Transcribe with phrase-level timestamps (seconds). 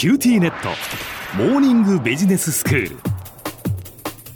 [0.00, 0.70] QTnet。
[1.36, 2.96] モーニングビジネススクール。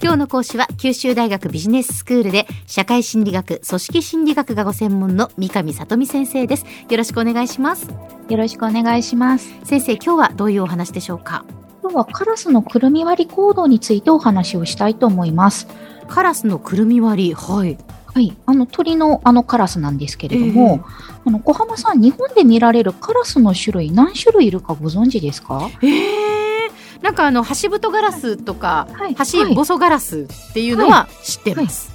[0.02, 6.66] 今日の講師は九州大学ビジネススクールで社会心理学組織心理学がご専門の三上里美先生です。
[6.90, 7.88] よろしくお願いします。
[8.28, 9.48] よろしくお願いします。
[9.64, 11.46] 先生今日はどういうお話でしょうか？
[11.80, 15.66] 今日はカラスのくるみ割り行動についてお話をしたいと思います。
[16.08, 17.78] カラスのくるみ割りはい
[18.14, 18.36] はい。
[18.46, 20.84] あの鳥のあのカラスなんですけれども、
[21.26, 25.68] あの小浜さん、日本で見られるカラスの種類何種類いるかご存知ですか？
[25.82, 29.14] えー、なんかあのハシブトガラスとか、はい。
[29.14, 31.92] ハシボソガラスっていうのは知ってます、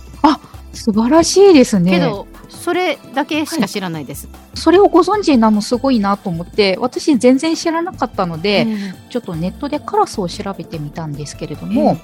[0.73, 1.91] 素晴らしいですね。
[1.91, 4.27] けどそれだけしか知らないです、
[4.59, 11.97] それをご存知なのすごいなと思って、私全然知らなかったので、えちょっとネットでカラスを調べてみたんですけれども、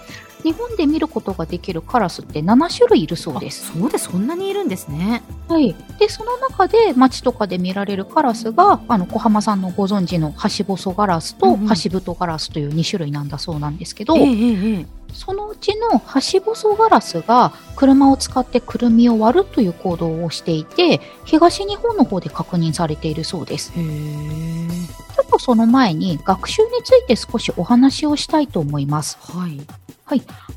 [0.46, 3.74] 日本で見ることができるカラスって7種類いるそうあです。
[3.74, 5.24] そうでそんなにいるんですね。
[5.48, 5.76] はい。
[5.98, 11.68] で、その中で街とかで見られるカラスが、あの、小浜さんのご存知のハシボソガラスとうんうん。
[11.68, 14.86] ハシブトガラスという2種類なんだそうなんですけど、ええええ。
[15.16, 23.72] そのうちのハシボソガラスが車を使ってくるみを割るという行動をしていて、東日本の方で確認されているそうです。
[23.74, 29.18] ちょっとその前に学習について少しお話をしたいと思います。
[29.22, 29.62] はい。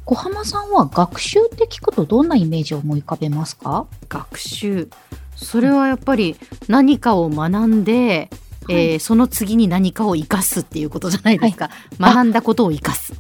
[0.04, 3.86] 小浜さんは学習って聞くとどんなイメージを思い浮かべますか？
[4.08, 4.88] 学習。
[5.36, 8.28] それはやっぱり何かを学んで、
[8.68, 13.14] えーその次に何かを生かすっていうことじゃないですか、学んだことを生かす、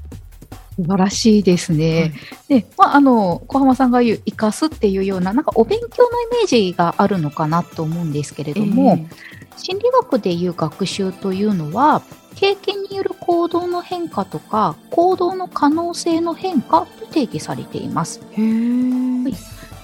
[0.78, 2.12] 素晴らしいですね。
[2.46, 9.08] で、まあ、あの、小浜さんが言う、生かすっていうような、なんかお勉強のイメージがあるのかなと思うんですけれども、
[9.56, 12.02] 心理学でいう学習というのは、
[12.36, 18.20] 経験による行動の変化とか、行動の可能性の変化と定義されています。
[18.30, 18.46] へえ、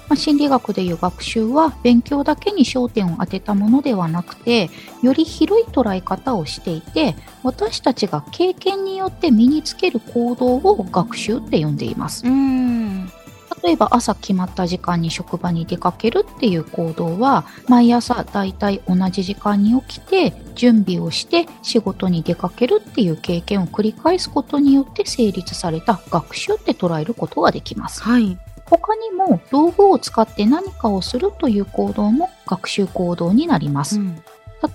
[0.09, 4.71] まあ、心理学でいう学習は、勉強だけに焦点を当てたものではなくて、
[5.03, 12.27] より広い捉え方をしていて、私たちが経験によって身につける行動を学習って呼んでいます。
[12.27, 13.11] うん
[13.63, 28.03] 例えば朝決まった時間に職場に出かけるっていう行動は毎朝だいたい同じ時間に起きて準備をして仕事に出かけるっていう経験を繰り返すことによって成立された学習って捉えることができます。
[28.03, 28.39] はい
[28.69, 34.01] 他にも道具を使って何かをするという行動も学習行動になります。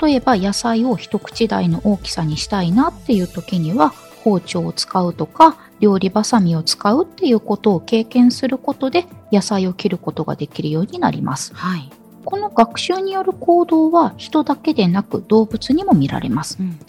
[0.01, 3.89] 例えば野菜を一口大の大きさにしたいなっていう時には
[4.23, 11.53] 包丁を使うとか料理ばさみを使うっていうことを経験することで野菜を切ることができるようになります。
[11.55, 11.89] はい、
[12.25, 16.57] この学習による行動は人だけでなく動物にも見られます。
[16.59, 16.79] うん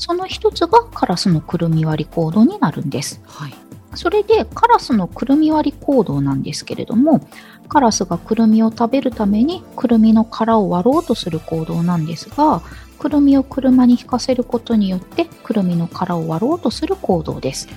[0.00, 3.20] その一つがカラスのくるみ割り行動になるんです。
[3.26, 7.20] はいそれでカラスのくるみ割り行動なんですけれども、
[7.68, 12.62] カラスがくるみを食べるためにくるみの殻を割ろうとする行動なんですが、
[12.98, 17.68] くるみを車に引かせることによってくるみの殻を割ろうとする行動です。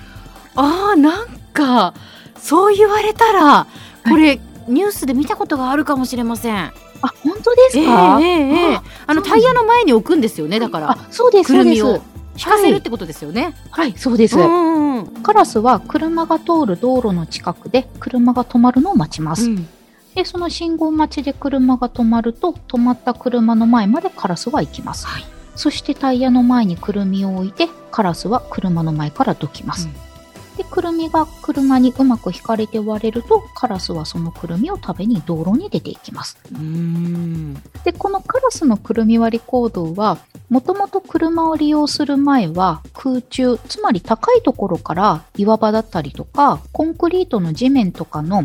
[0.56, 1.94] あーなんか
[2.36, 3.66] そう言われたら
[4.08, 4.38] これ、
[4.68, 6.56] ニュースで見たことがあるかもしれません。
[6.56, 6.72] あ、
[7.22, 8.76] 本当ですええか、ええええ。
[8.76, 10.90] ああのタイヤの前に置くんですよねだから。
[10.92, 11.82] あ、そうです、そうです。
[11.82, 12.02] くるみを
[12.36, 14.36] 引かせるってことですよね、はい、そうです。
[14.36, 14.63] うんうん
[15.24, 19.46] カラスは車が通る道路の近くで車が止まるのを待ちます。
[19.46, 19.68] うん
[20.14, 25.08] で、その信号待ちで車が止まると、止まった車の前までカラスは行きます。
[25.08, 25.24] はい
[25.56, 29.86] そしてタイヤの前にくるみを置いて、カラスは車の前からどきます。
[29.86, 30.03] うん
[30.56, 36.38] で、くるみが車にうまく引かれて割れると、カラスはそのくるみを食べに道路に出ていきます。
[36.52, 37.54] うん
[37.84, 48.44] で、このカラスのくるみ割り行動は、もともと車を利用する前は空中、つまり高いところから岩場だったりとか、コンクリートの地面とかの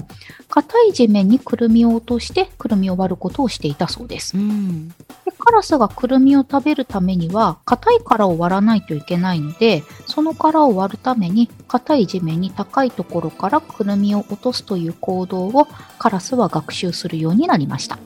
[0.50, 4.38] 硬い地面にくるみを落としてくるみを割ることをしていたそうです。
[4.38, 4.42] う
[5.50, 15.68] カラスがくるみを食べるためには硬い殻を割らないといけないので、その殻を割るために硬い地面に高いところからくるみを落とすという行動を
[15.98, 17.98] カラスは学習するようになりました。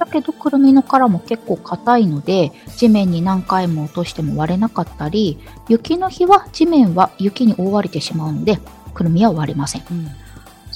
[0.00, 5.38] だけどくるみの殻も結構硬いので地面に何回も落としても割れなかったり
[5.68, 8.58] 雪の日は地面は雪に覆われてしまうので
[8.92, 9.84] くるみは割れません。
[9.88, 10.25] うん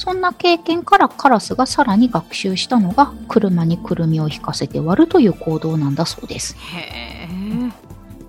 [0.01, 6.57] そんな経験からカラスがさらに学習したのが車にくるみを引かせて割るという行動なんだそうです。
[6.75, 7.71] へえ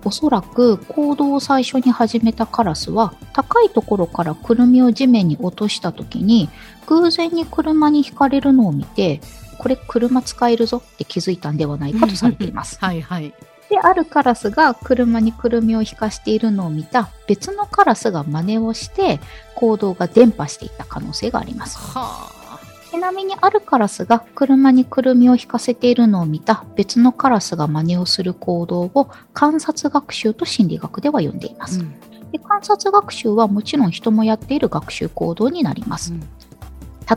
[0.04, 6.50] おそらく行動を最初に始めたカラスは高いところからくるみを地面に落とした時に
[6.88, 9.22] 偶然に車にひかれるのを見て
[9.56, 12.76] これ車使えるぞって気づいたんではないかとされています。
[12.84, 13.32] はいはい
[13.72, 19.18] で、あるカラスが車にくるみを引かしているのを見た別のカラスが真似をして
[19.54, 21.78] 行動が伝播していった可能性があります。
[21.78, 22.42] はあ
[22.90, 31.80] ちなみにあるカラスが車にくるみを引かせているのを見た別のカラスが真似をする行動を観察学習と心理学では呼んでいます。
[31.80, 31.94] うん
[32.32, 36.14] で観察学習はもちろん人もやっている学習行動になります。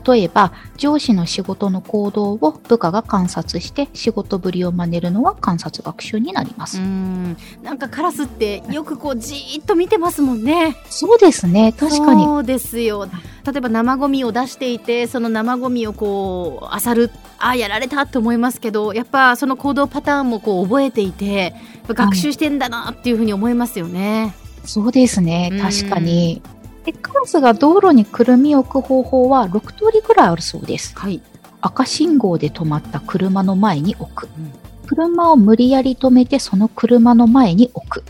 [0.05, 6.79] 例えば上司の仕事の行動を部下が観察して仕事ぶりを真似るのは観察学習になります。
[6.79, 10.75] うんなんかカラスってよくこうじーっと見てますもんね。
[10.89, 13.07] そうですね確かにそうですよ。
[13.45, 21.53] 例えば生ゴミを出していてその生ゴミをこう漁るああやられたと思いますけどやっぱその行動パターンもこう覚えていて
[21.87, 24.35] 学習してんだなっていうふうに思いますよね。
[24.65, 26.41] そうですねうん確かに。
[26.85, 30.97] でカラスが道路にくるみを置く方法は6通りぐらいあるそうです。
[30.97, 31.21] はい。
[31.61, 34.53] 赤信号で止まった車の前に置くうん。
[34.85, 38.03] 車を無理やり止めてその車の前に置く。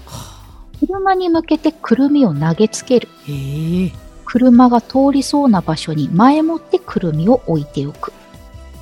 [0.80, 3.08] 車に向けてくるみを投げつける。
[4.26, 8.12] 車が通りそうな場所に前もってくるみを置いておく。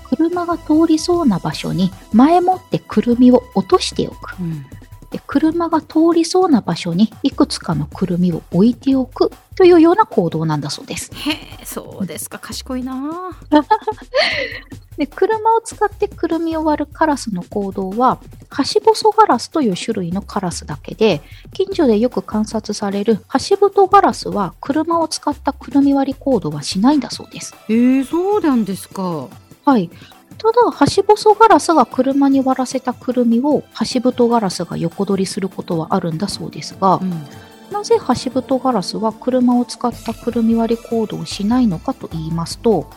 [0.06, 4.36] 車が通りそうな場所に前もってくるみを落としておく。
[4.40, 4.66] うん
[5.14, 11.12] で車が通りそうな場所にいくつかのくるみを置いておくというような行動なんだそうです。
[11.14, 11.32] へ
[11.62, 13.30] えそうですか賢いな。
[14.98, 18.20] で車を使ってくるみを割るカラスの行動は
[18.50, 21.22] ハシボソガラスという種類のカラスだけで
[21.54, 27.56] 近所でよく観察されるハシブトガラスは車を使ったくるみ割り行動はしないんだそうです。
[27.70, 29.28] へえそうなんですか。
[29.66, 29.92] はい。
[30.38, 37.26] ただ、ハシボソガラスが車に割らせたくるみをハシブトガラスが横取りすることはあるんだそうですが、うん
[37.74, 42.88] なぜハシブトガラスは車を使ったくるみ割り行動をしないのかと言いますと、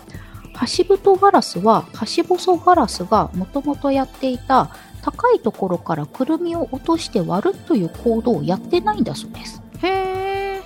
[0.55, 4.71] ハシブトガラスはハシボソガラスがもともとやっていた
[5.03, 9.63] 高いところからくるみを落として割るという行動をやってないんだそうです。
[9.83, 9.89] へ
[10.59, 10.63] え。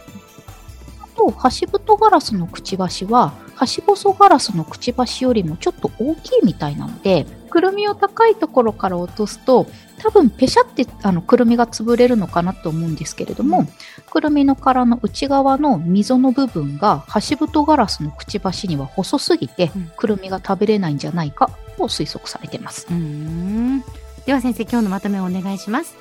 [1.03, 9.67] あと、ハシブトガラスのくちばしは、ハシボソガラスのくちばしよりもちょっと大きいみたいなので、くるみを高いところから落とすと、
[9.99, 13.67] 多分ペシャってあのくるみが潰れるのかなと思うんですけれども、
[14.11, 22.87] くるみの殻の内側の溝の部分がハシブトガラスのくちばしには細すぎてうん、くるみが食べれないんじゃないかと推測されています。
[22.89, 23.85] うーん。
[24.25, 25.99] では先生今日のまとめをお願いします。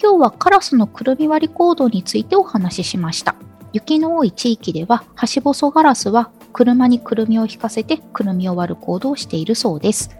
[0.00, 3.34] 今日はカラスのくるみ割り行動についてお話ししました。
[3.72, 10.10] 雪の多い地域では、ハシボソガラスは車にくるみを引かせてくるみを割る行動をしているそうです。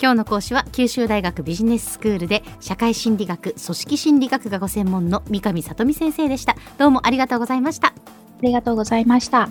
[0.00, 7.92] 今日の講師は九州大学ビジネススクールで社会心理学組織心理学がご専門の三上里美先生でしたどうもありがとうございましたあ
[8.40, 9.50] りがとうございました。